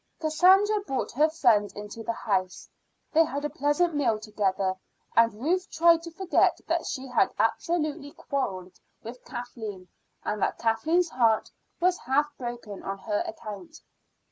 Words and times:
Cassandra 0.19 0.79
brought 0.81 1.11
her 1.11 1.29
friend 1.29 1.71
into 1.75 2.01
the 2.01 2.11
house. 2.11 2.67
They 3.13 3.23
had 3.23 3.45
a 3.45 3.51
pleasant 3.51 3.93
meal 3.93 4.17
together, 4.17 4.73
and 5.15 5.31
Ruth 5.43 5.69
tried 5.69 6.01
to 6.01 6.09
forget 6.09 6.59
that 6.65 6.87
she 6.87 7.05
had 7.05 7.29
absolutely 7.37 8.11
quarrelled 8.13 8.79
with 9.03 9.23
Kathleen, 9.25 9.89
and 10.25 10.41
that 10.41 10.57
Kathleen's 10.57 11.09
heart 11.09 11.51
was 11.79 11.99
half 11.99 12.35
broken 12.39 12.81
on 12.81 12.97
her 12.97 13.21
account. 13.27 13.79